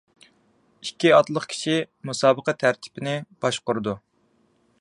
ئىككى 0.85 1.11
ئاتلىق 1.17 1.45
كىشى 1.51 1.77
مۇسابىقە 2.11 2.57
تەرتىپىنى 2.65 3.17
باشقۇرىدۇ. 3.45 3.99